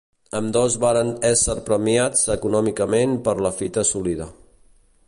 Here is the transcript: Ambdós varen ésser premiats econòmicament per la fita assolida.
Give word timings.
Ambdós 0.37 0.77
varen 0.83 1.11
ésser 1.29 1.57
premiats 1.67 2.25
econòmicament 2.37 3.15
per 3.29 3.37
la 3.49 3.53
fita 3.61 3.83
assolida. 3.87 4.33